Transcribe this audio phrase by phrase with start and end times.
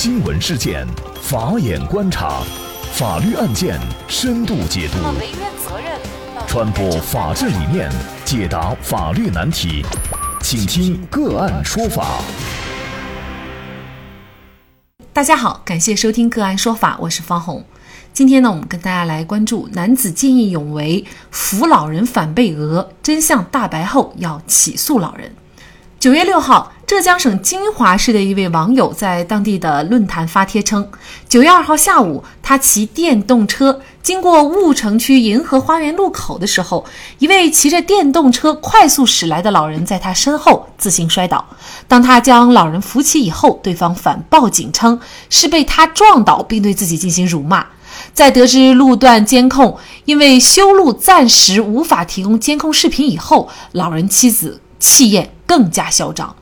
[0.00, 0.86] 新闻事件，
[1.20, 2.40] 法眼观察，
[2.92, 3.76] 法律案件
[4.06, 4.98] 深度解读，
[6.46, 7.90] 传播法治理念，
[8.24, 9.84] 解答法律难题，
[10.40, 12.20] 请听个案说法。
[15.12, 17.64] 大家好，感谢收听个案说法，我是方红。
[18.12, 25.34] 今天呢，我们跟大家来关注男子见义勇为扶老人反被讹，真相大白后要起诉老人。
[25.98, 30.88] 九月六号，浙江省金华市的一位网友在当地的论坛发帖称，
[31.28, 36.86] 九月二号下午，他骑电动车经过婺城区银河花园路口的时候，
[37.18, 41.44] 一位骑着电动车快速驶来的老人在他身后自行摔倒。
[41.86, 44.98] 当他将老人扶起以后，对方反报警称
[45.28, 47.66] 是被他撞倒，并对自己进行辱骂。
[48.14, 49.76] 在得知路段监控
[50.06, 55.30] 因为修路暂时无法提供监控视频以后，老人妻子气焰。
[55.48, 56.36] 更加嚣张。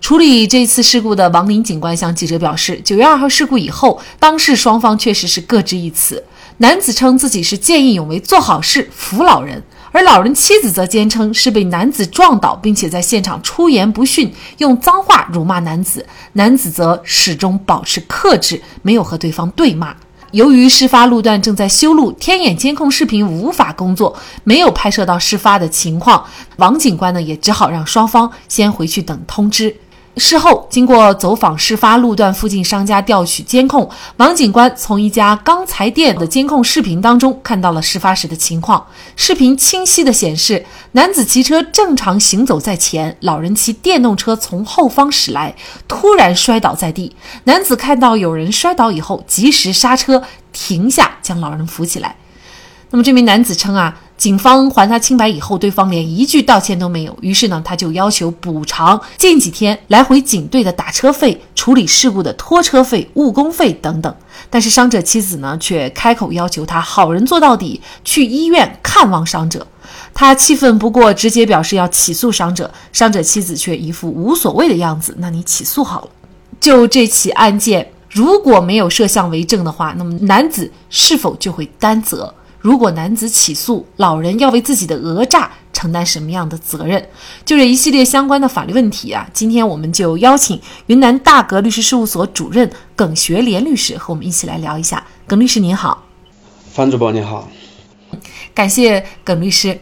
[0.00, 6.24] 处理这次事故的王林警官向记者表示，九月二号事故以后，当事双方确实是各执一词。
[6.56, 16.04] 男子称自己是见义勇为做好事扶老人，而老人妻子则坚称是被男子撞倒，并且在现场出言不逊，用脏话辱骂男子。
[16.32, 19.94] 男子则始终保持克制，没有和对方对骂。
[20.32, 26.24] 由于事发路段正在修路，天眼监控视频无法工作，没有拍摄到事发的情况。
[26.56, 29.76] 王警官呢，也只好让双方先回去等通知。
[30.16, 38.84] 事后，经过走访事发路段附近商家调取监控，王警官从一家钢材店的监控视频当中看到了事发时的情况。
[39.16, 45.54] 视频清晰地显示，男子骑车正常行走在前，老人骑电动车从后方驶来，
[45.86, 47.14] 突然摔倒在地。
[47.44, 52.16] 男子看到有人摔倒以后，及时刹车停下，将老人扶起来。
[52.90, 53.96] 那么这名男子称啊。
[54.20, 57.16] 警方还他清白以后，对方连一句道歉都没有。
[57.22, 64.14] 于是呢，他就要求补偿近几天来回警队的打车费、处理事故的拖车费、误工费等等。
[64.50, 69.66] 但是伤者妻子呢，却开口要求他好人做到底，去医院看望伤者。
[70.12, 72.70] 他气愤不过，直接表示要起诉伤者。
[72.92, 75.16] 伤者妻子却一副无所谓的样子。
[75.18, 76.10] 那你起诉好了。
[76.60, 82.34] 就这起案件，如果没有摄像为证的话，那么男子是否就会担责？
[82.60, 87.02] 如果男子起诉老人，要为自己的讹诈承担什么样的责任？
[87.44, 95.02] 就这一系列相关的法律问题啊，今天我们就邀请云南大格律师事务所主任耿学莲律师和我们一起来聊一下。
[95.26, 96.04] 耿律师您好，
[96.70, 97.48] 方主播你好，
[98.52, 99.78] 感谢耿律师。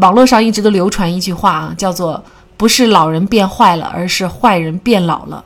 [0.00, 2.22] 网络上一直都流传一句话啊，叫做
[2.58, 5.44] “不是老人变坏了，而是坏人变老了”。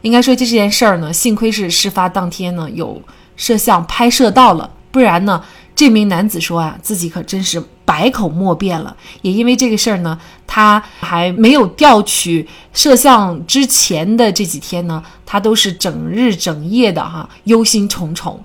[0.00, 3.00] 应该说这件事儿呢，幸亏是事发当天呢有
[3.36, 5.44] 摄像拍摄到了，不然呢。
[5.76, 8.96] 这名男子说啊，自己可真是百口莫辩了。
[9.22, 18.36] 也因为这个事儿呢，他还没有调取摄像之前的这几天呢，他都是整日整夜的哈，忧心忡忡。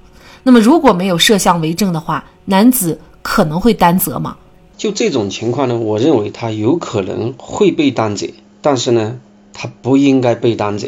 [0.44, 4.38] 那么如果没有摄像为证的话，男子可能会担责吗？
[4.78, 8.28] 就这种情况呢，我认为他有可能会被担责，
[8.62, 9.20] 但是呢，
[9.54, 10.88] 他不应该被担责。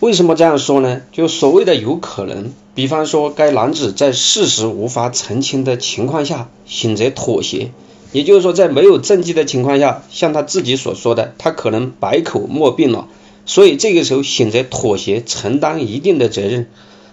[0.00, 1.00] 为什么这样说呢？
[1.12, 7.70] 就所谓的有可能，比方说该男子在事实无法澄清的情况下选择妥协，
[8.10, 13.06] 也就是说在没有证据的情况下，像他自己所说的，他可能百口莫辩了，
[13.46, 16.68] 所以这个时候选择妥协，承担一定的责任，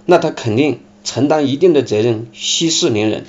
[0.06, 3.26] 那他肯定承担一定的责任，息事宁人。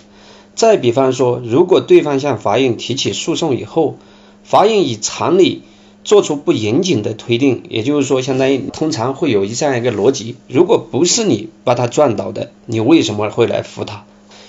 [0.54, 3.96] 再比方说，如果对方向法院提起诉讼以后，
[4.42, 5.62] 法院以常理。
[6.04, 14.04] 做出不严谨的推定，也就是说，相当于通常会有这样一个逻辑：如果不是你把他撞倒的，你为什么会来扶他？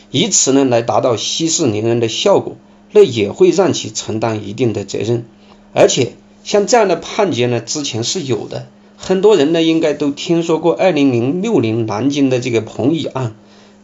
[0.10, 2.56] 以此呢来达到息事宁人的效果，
[2.92, 5.26] 那也会让其承担一定的责任。
[5.74, 13.36] 而且像这样的判决呢，之前是有的，很多人呢应该都听说过二零零六年南京的这个彭宇案，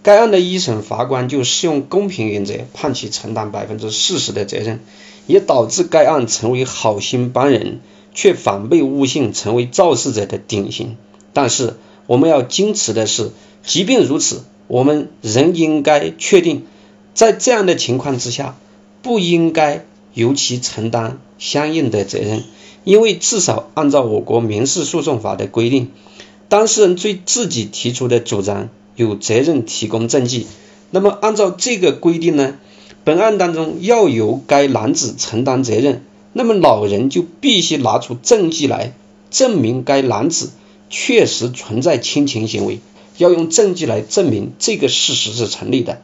[0.02, 4.80] 该案的一审法官就适用公平原则，判其承担百分之四十的责任。
[5.30, 7.82] 也导致该案成为好心帮人，
[8.16, 10.98] 却反被诬陷成为肇事者的典型。
[11.34, 11.76] 但是
[12.08, 13.30] 我们要坚持的是，
[13.64, 16.66] 即便如此，我们仍应该确定，
[17.14, 18.58] 在这样的情况之下，
[19.04, 22.44] 不应该由其承担相应的责任，
[22.84, 25.92] 因为至少按照我国民事诉讼法的规定，
[26.48, 30.48] 当事人对自己提出的主张有责任提供证据。
[30.90, 32.56] 那么按照这个规定呢？
[33.04, 36.04] 本案当中要由该男子承担责任，
[36.34, 38.94] 那么老人就必须拿出证据来
[39.32, 40.52] 证明该男子
[40.90, 42.80] 确实存在侵权行为，
[43.18, 46.02] 要用证据来证明这个事实是成立的。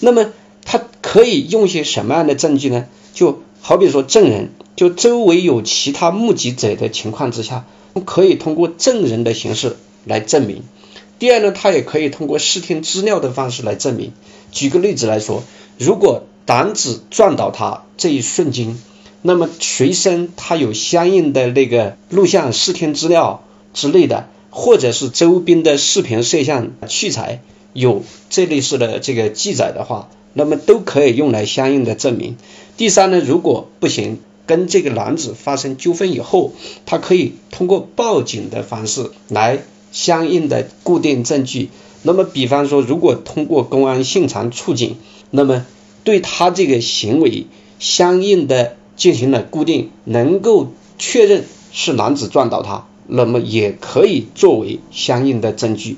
[0.00, 0.32] 那么
[0.64, 2.86] 他可以用些什么样的证据呢？
[3.12, 7.66] 就好比说证人，就周围有其他目击者的情况之下，
[8.04, 10.62] 可以通过证人的形式来证明。
[11.18, 14.12] 第二呢，他也可以通过视听资料的方式来证明。
[14.52, 15.42] 举个例子来说，
[15.78, 18.78] 如果男子撞倒他这一瞬间，
[19.22, 23.42] 那么随身他有相应的那个录像、视听资料
[23.74, 27.40] 之类的，或者是周边的视频摄像器材
[27.72, 32.36] 有这类似的这个记载的话，那么都可以用来相应的证明。
[32.76, 36.52] 第三呢，如果不行，跟这个男子发生纠纷以后，
[36.86, 39.62] 他可以通过报警的方式来。
[39.92, 41.70] 相应的固定证据，
[42.02, 44.96] 那么比方说，如果通过公安现场处警，
[45.30, 45.64] 那么
[46.06, 47.46] 对他这个行为
[47.80, 55.96] 相应的进行了固定，能够确认是男子撞倒他，那么也可以作为相应的证据。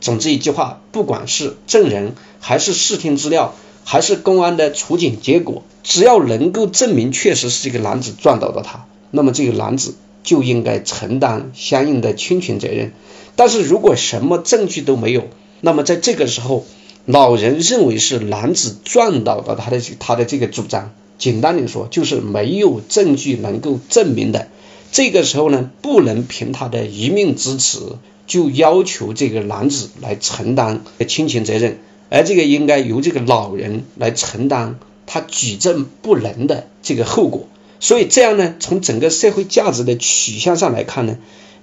[0.00, 12.92] 总之一句话，不管是证人，还是视听资料，还是公安的处警结果，只要能够证明确实是这个男子撞倒的他，那么这个男子就应该承担相应的侵权责任。
[13.34, 15.24] 但是如果什么证据都没有，
[15.60, 16.64] 那么在这个时候，
[17.06, 24.48] 老人认为是男子撞倒的他的他的这个主张，简单点说就是没有证据能够证明的。
[24.92, 31.78] 这个时候呢，不能凭他的一面之词就要求这个男子来承担侵权责任，
[32.10, 37.48] 而这个应该由这个老人来承担他举证不能的这个后果。
[37.80, 41.18] 所以这样呢，从整个社会价值的取向上来看呢。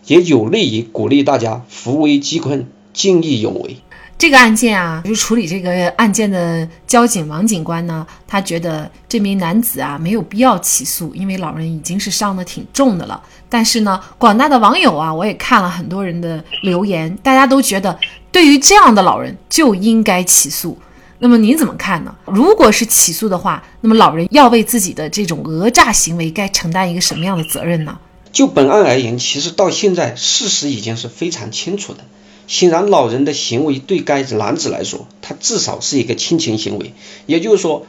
[0.06, 3.76] 也有利于鼓励大家扶危济困、见义勇为。
[4.18, 13.22] 这个案件啊，就处理这个案件的交警王警官呢，他觉得这名男子啊没有必要起诉，因为老人已经是伤得挺重的了。
[13.48, 17.98] 但是呢，广大的网友啊，我也看了很多人的留言，大家都觉得
[18.32, 20.76] 对于这样的老人就应该起诉。
[21.20, 22.16] 那么您怎么看呢？
[22.26, 28.00] 如果是起诉的话，那么老人要为自己的这种讹诈行为该承担一个什么样的责任呢？
[28.32, 32.04] 就本案而言，其实到现在事实已经是非常清楚的。
[32.48, 36.94] 显然，老人的行为对该男子来说，他至少是一个侵权行为。
[37.26, 37.86] 也就是说，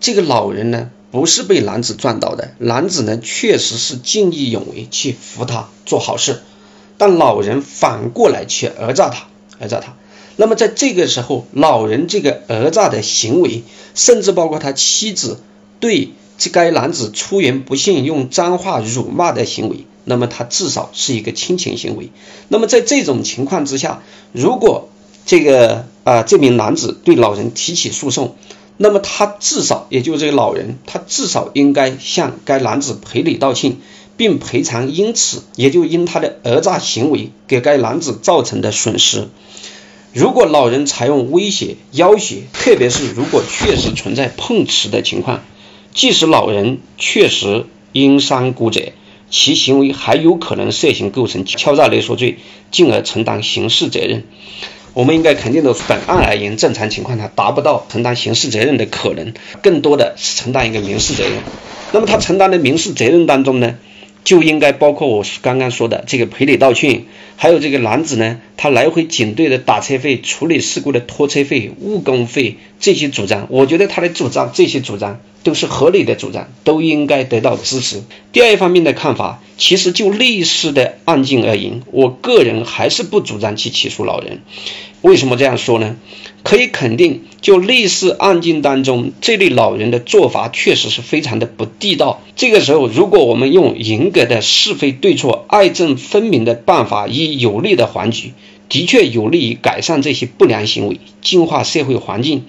[0.00, 6.42] 这个老人呢，不是被男子撞倒的，男子呢确实是见义勇为去扶他做好事，
[6.98, 9.28] 但老人反过来去讹诈他，
[9.60, 9.94] 讹诈他。
[10.36, 13.62] 那么在这个时候，老人这个讹诈的行为，
[13.94, 15.38] 甚至包括他妻子
[15.78, 16.10] 对
[16.40, 19.84] 这该男子出言不逊、用脏话辱骂的行为。
[20.04, 22.10] 那么他至少是一个侵权行为。
[22.48, 24.02] 那么在这种情况之下，
[24.32, 24.88] 如果
[25.26, 28.34] 这个啊这名男子对老人提起诉讼，
[28.78, 33.76] 那么他至少也就这个老人，他至少应该向该男子赔礼道歉，
[34.16, 39.28] 并赔偿因此也就因他的讹诈行为给该男子造成的损失。
[40.12, 45.44] 如果老人采用威胁、要挟，特别是如果确实存在碰瓷的情况，
[45.92, 48.92] 即使老人确实因伤骨折。
[49.32, 52.38] 其行为还有可能涉嫌构成敲诈勒索罪，
[52.72, 54.24] 进而承担刑事责任。
[54.92, 59.32] 我们应该肯定的，本案而言，正常情况下达不到承担刑事责任的可能，
[59.62, 61.34] 更多的是承担一个民事责任。
[61.92, 63.76] 那么他承担的民事责任当中呢，
[64.24, 67.04] 就应该包括我刚刚说的这个赔礼道歉，
[67.36, 73.46] 还有这个男子呢，他来回警队的打车费、处理事故的拖车费、误工费这些主张。
[73.50, 75.20] 我觉得他的主张，这些主张。
[75.42, 78.02] 都是合理的主张，都应该得到支持。
[78.30, 84.42] 第二方面的看法，其实就类似的案件而言，我个人还是不主张去起诉老人。
[85.00, 85.96] 为什么这样说呢？
[86.42, 92.22] 可以肯定，就类似案件当中这类老人的做法，确实是非常的不地道。
[92.34, 98.32] 这个时候，如果我们用严格的是非对错、爱憎分明的办法，以有力的还举，
[98.68, 102.44] 的确有利于改善这些不良行为，净化社会环境。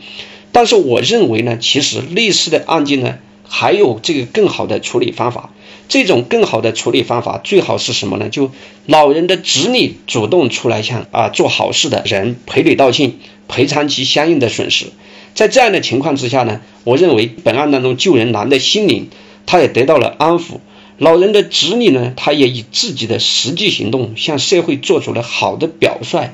[0.53, 3.17] 但是我认为呢，其实类似的案件呢，
[3.47, 5.51] 还有这个更好的处理方法。
[5.87, 8.29] 这种更好的处理方法，最好是什么呢？
[8.29, 8.51] 就
[8.85, 13.15] 老人的子女主动出来向啊做好事的人赔礼道歉，
[13.51, 14.87] 赔偿其相应的损失。
[15.35, 19.09] 在这样的情况之下呢，我认为本案当中救人难的心灵，
[19.45, 20.59] 他也得到了安抚。
[20.97, 26.31] 老人的子女呢，他也以自己的实际行动向社会做出了好的表率。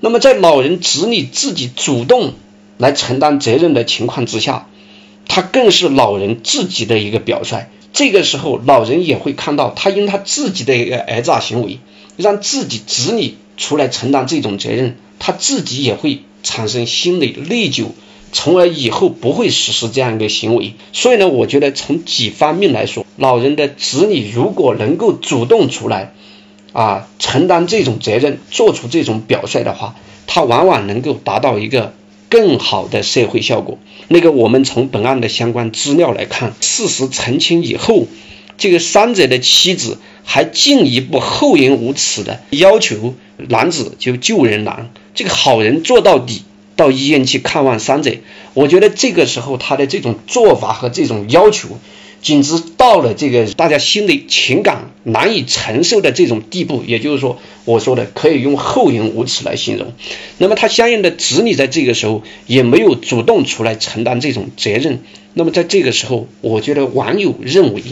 [0.00, 2.32] 那么在老人子女自己主动。
[2.80, 4.68] 来承担责任的情况之下，
[5.26, 7.66] 他更是老人自己的一个表率。
[7.92, 11.80] 这个时候，老人也会看到，他因他自己的一个讹诈行为，
[12.16, 17.86] 让自己子女出来承担这种责任，他自己也会产生心理内疚，
[18.32, 20.74] 从而以后不会实施这样一个行为。
[20.92, 26.12] 所以呢，我觉得从几方面来说，老人的子女如果能够主动出来，
[26.72, 31.94] 啊，承担这种责任，做出这种表率的话，他往往能够达到一个。
[32.30, 33.78] 更好的社会效果。
[34.06, 38.06] 那个，我们从本案的相关资料来看，事实澄清以后，
[38.58, 46.42] 这个伤者的妻子还进一步厚颜无耻的要求男子就救人难，这个好人做到底，
[46.76, 48.12] 到医院去看望伤者。
[48.52, 51.78] 我觉得这个时候他的这种做法和这种要求。
[52.20, 59.92] 简直到了这个大家心里情感难以承受的这种地步，也就是说，我说的可以用厚颜无耻来形容。
[60.36, 65.04] 那么他相应的子女在这个时候也没有主动出来承担这种责任。
[65.32, 67.84] 那么在这个时候，我觉得网友认为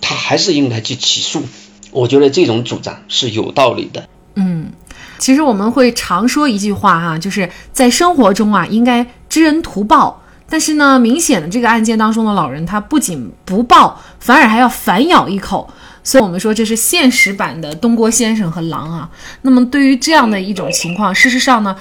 [0.00, 1.42] 他还是应该去起诉。
[1.90, 4.08] 我觉得这种主张是有道理的。
[4.34, 4.70] 嗯，
[5.18, 10.22] 其实我们会常说一句话哈，就是在生活中啊，应该知恩图报。
[10.48, 15.68] 但是呢，明显的这个案件当中的老人，他不仅不报，反而还要反咬一口，
[16.04, 19.10] 所以我们说这是现实版的东郭先生和狼啊。
[19.42, 21.74] 那么对于这样的一种情况，事实上呢，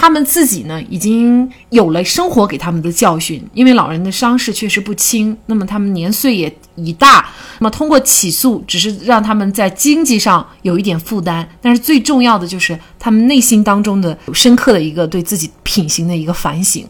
[0.00, 7.28] 他们自己呢已经有了生活给他们的教训，因为老人的伤势确实不轻，那么他们年岁也已大，
[7.58, 16.86] 那么通过起诉只是让他们在经济上有一点负担，但是最重要的就是他们内心当中的深刻的一个对自己品行的一个反省。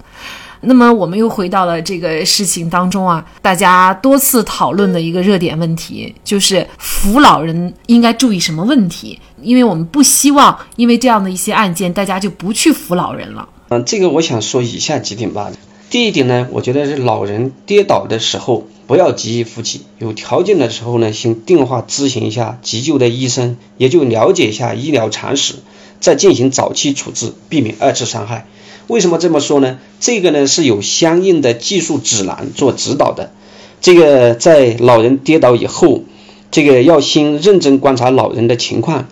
[0.62, 9.18] 那么我们又回到了这个事情当中啊，大家多次讨论的一个热点问题，就是扶老人应该注意什么问题？
[9.40, 13.48] 因为我们不希望因为这样的一些案件，大家就不去扶老人了。
[13.70, 15.50] 嗯，这个我想说以下几点吧。
[15.88, 25.54] 第一点呢，我觉得是老人跌倒的时候不要急于扶起，有条件的时候呢，先电话咨询一下急救的医生，也就了解一下医疗常识，
[26.00, 28.46] 再进行早期处置，避免二次伤害。
[28.90, 29.78] 为什么这么说呢？
[30.00, 33.30] 这个呢是有相应的技术指南做指导的。
[33.80, 36.02] 这个在老人跌倒以后，
[36.50, 39.06] 这个要先认真观察老人的情况，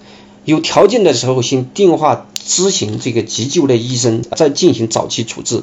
[0.45, 5.63] 有条件的时候先电话咨询这个急救的医生，再进行早期处置。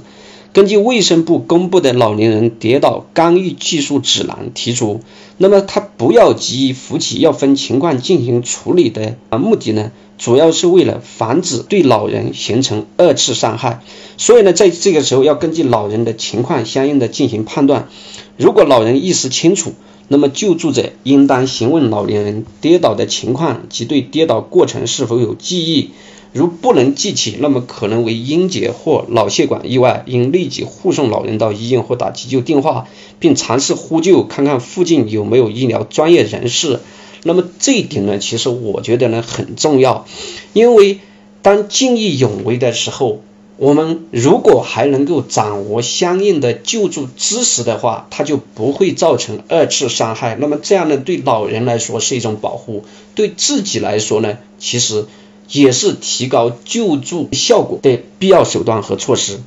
[0.55, 5.01] 根据卫生部公布的老年人跌倒干预技术指南提出，
[5.38, 9.91] 那么他不要急于扶起，要分情况进行处理的啊目的呢？
[10.17, 13.81] 主要是为了防止对老人形成二次伤害，
[14.15, 17.89] 所以呢，在这个时候要根据老人的情况相应的进行判断。
[18.38, 19.74] 如果老人意识清楚，
[20.07, 25.89] 那么救助者应当询问老年人跌倒的情况及对跌倒过程是否有记忆。
[26.35, 32.89] 如不能记起，那么可能为阴结或脑血管意外，应立即护送老人到医院或打急救电话，
[33.19, 36.81] 并尝试呼救，看看附近有没有医疗专业人士。
[37.23, 40.05] 那么这一点呢，其实我觉得呢很重要，
[40.51, 40.99] 因为
[41.41, 43.21] 当见义勇为的时候，
[43.55, 50.35] 我们如果还能够掌握相应的救助知识的话，它就不会造成二次伤害。
[50.37, 52.83] 那么这样呢，对老人来说是一种保护，
[53.15, 55.05] 对自己来说呢，其实
[55.51, 59.39] 也是提高救助效果的必要手段和措施。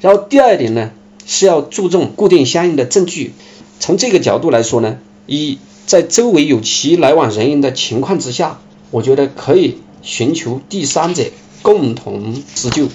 [0.00, 0.90] 然后第二点呢，
[1.26, 3.32] 是要注重固定相应的证据。
[3.80, 5.58] 从这个角度来说呢，一。
[5.84, 8.60] 在周围有其来往人员的情况之下，
[8.92, 11.24] 我觉得可以寻求第三者
[11.60, 12.88] 共同施救。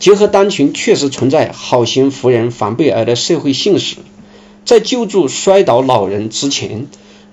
[0.00, 3.96] 结合当前确实存在好心扶人防备耳的社会现实，
[4.64, 6.86] 在救助摔倒老人之前，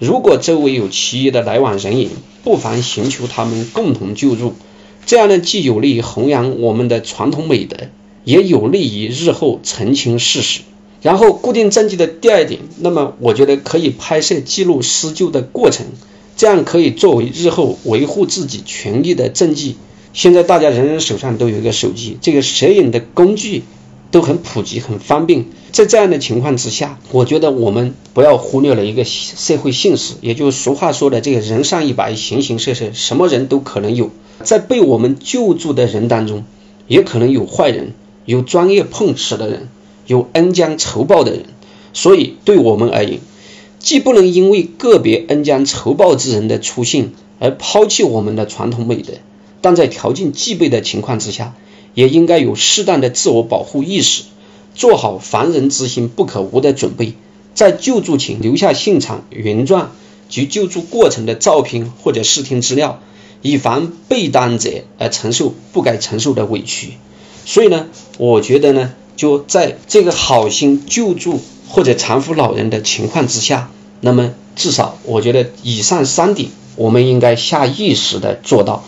[0.03, 2.10] 如果周围有其余的来往人员，
[2.43, 4.53] 不妨寻求他们共同救助。
[5.05, 7.77] 这样呢，既有利于弘扬我们的传统美德，
[8.25, 10.60] 也有利于日后澄清事实。
[11.01, 15.86] 然后固定证据的第二点，那么我觉得可以拍摄记录施救的过程，
[16.36, 19.77] 这样可以作为日后维护自己权益的证据。
[20.12, 23.63] 现在大家人人手上都有一个手机，这个摄影的工具
[24.13, 25.46] 都很普及、很方便。
[25.72, 34.12] 在这样的情况之下，我觉得我们不要忽略了一个社会现实，也就是俗话说的这个人上一百，形形色色，什么人都可能有。
[34.43, 36.43] 在被我们救助的人当中，
[36.88, 37.93] 也可能有坏人，
[38.25, 39.67] 有专业碰瓷的人。
[40.05, 41.46] 有恩将仇报的人，
[41.93, 43.22] 所以对我们而言，
[43.79, 49.13] 既不能因为个别恩将仇报之人的出现而抛弃我们的传统美德，
[49.62, 51.55] 但在条件具备的情况之下，
[51.93, 54.23] 也应该有适当的自我保护意识，
[54.75, 57.13] 做好防人之心不可无的准备，
[57.53, 59.91] 在救助前留下现场原状
[60.29, 63.01] 及救助过程的照片或者视听资料，
[63.41, 66.93] 以防被担者而承受不该承受的委屈。
[67.45, 68.93] 所以呢，我觉得呢。
[69.15, 73.69] 就在这个好心救助或者搀扶老人的情况之下，
[74.01, 78.83] 那么至少我觉得以上三点，我们应该下意识的做到。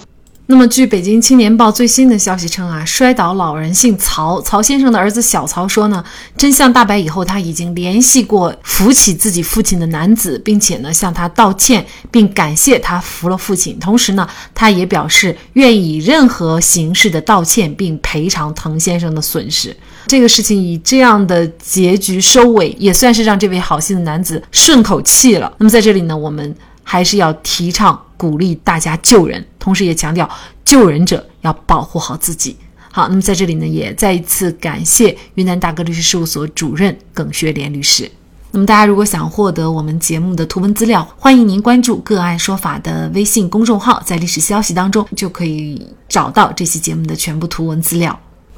[0.48, 6.04] 那么，据北京青年报最新的消息称啊，摔倒老人姓曹，曹先生的儿子小曹说呢，
[6.38, 13.80] 真相大白以后，他已经联系过扶起自己父亲的男子，并且呢向他道歉，并感谢他扶了父亲。
[13.80, 19.76] 同时呢，他也表示愿意以任何形式的道歉并赔偿滕先生的损失。
[20.06, 25.52] 这个事情以这样的结局收尾，也算是让这位好心的男子顺口气了。
[25.58, 30.30] 那么在这里呢，我们还是要提倡鼓励大家救人，同时也强调
[30.64, 32.58] 救人者要保护好自己。
[32.92, 38.10] 好，那么在这里呢，也再一次感谢云南大哥律师事务所主任耿学莲律师。
[38.52, 48.18] 那么大家如果想获得我们节目的图文资料，欢迎您关注“个案说法”的微信公众号，在历史消息当中就可以找到这期节目的全部图文资料。